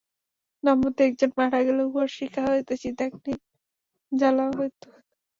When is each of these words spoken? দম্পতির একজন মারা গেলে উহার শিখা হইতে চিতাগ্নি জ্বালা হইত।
দম্পতির 0.63 1.05
একজন 1.07 1.31
মারা 1.37 1.59
গেলে 1.67 1.81
উহার 1.85 2.09
শিখা 2.17 2.43
হইতে 2.49 2.73
চিতাগ্নি 2.81 3.33
জ্বালা 4.11 4.45
হইত। 4.51 4.81